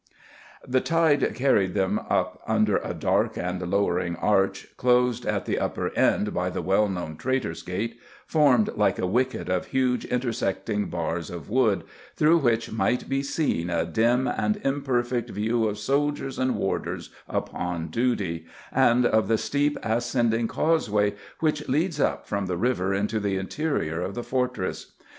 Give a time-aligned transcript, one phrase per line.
[0.67, 5.93] "The tide carried them up under a dark and lowering arch, closed at the upper
[5.95, 11.29] end by the well known Traitor's Gate, formed like a wicket of huge intersecting bars
[11.29, 11.83] of wood,
[12.15, 17.89] through which might be seen a dim and imperfect view of soldiers and warders upon
[17.89, 23.37] duty, and of the steep ascending causeway which leads up from the river into the
[23.37, 24.93] interior of the fortress.